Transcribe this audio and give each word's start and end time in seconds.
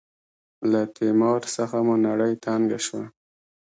له 0.71 0.81
تیمار 0.95 1.41
څخه 1.55 1.77
مو 1.85 1.95
نړۍ 2.07 2.33
تنګه 2.45 2.79
شوه. 2.85 3.03